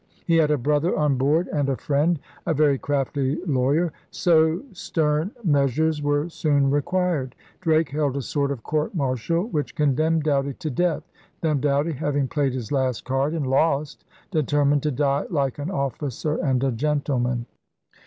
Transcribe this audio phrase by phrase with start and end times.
[0.25, 2.17] He had a brother on board and a friend,
[2.47, 7.35] a *very craftie lawyer'; so stern meas ures were soon required.
[7.59, 11.03] Drake held a sort of court martial which condemned Doughty to death.
[11.41, 16.35] Then Doughty, having played his last card and lost, determined to die *like an officer
[16.37, 17.45] and gentle man.'